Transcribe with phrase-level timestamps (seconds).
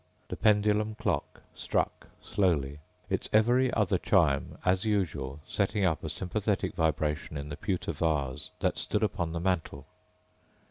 [0.29, 6.73] The pendulum clock struck slowly, its every other chime as usual setting up a sympathetic
[6.73, 9.85] vibration in the pewter vase that stood upon the mantel.